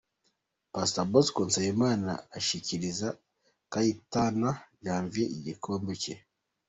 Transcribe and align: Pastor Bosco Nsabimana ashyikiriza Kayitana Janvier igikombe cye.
Pastor 0.73 1.05
Bosco 1.11 1.39
Nsabimana 1.47 2.11
ashyikiriza 2.37 3.07
Kayitana 3.71 4.49
Janvier 4.83 5.31
igikombe 5.39 5.93
cye. 6.01 6.15